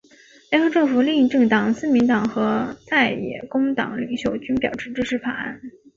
[0.49, 5.61] 联合政府另一政党自民党和在野工党领袖均表示支持法案。